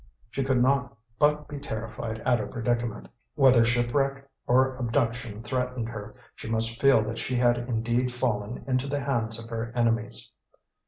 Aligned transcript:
She 0.31 0.43
could 0.43 0.59
not 0.59 0.97
but 1.19 1.47
be 1.47 1.59
terrified 1.59 2.21
at 2.25 2.39
her 2.39 2.47
predicament. 2.47 3.07
Whether 3.35 3.63
shipwreck 3.63 4.27
or 4.47 4.75
abduction 4.77 5.43
threatened 5.43 5.89
her, 5.89 6.15
she 6.33 6.49
must 6.49 6.81
feel 6.81 7.03
that 7.03 7.19
she 7.19 7.35
had 7.35 7.59
indeed 7.69 8.11
fallen 8.11 8.63
into 8.65 8.87
the 8.87 9.01
hands 9.01 9.37
of 9.39 9.51
her 9.51 9.71
enemies. 9.75 10.33